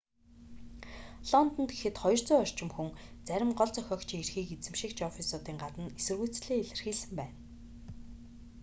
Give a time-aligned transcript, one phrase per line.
[1.31, 2.89] лондонд гэхэд 200 орчим хүн
[3.27, 7.37] зарим гол зохиогчийн эрхийг эзэмшигч оффисуудын гадна эсэргүүцлээ илэрхийлсэн байна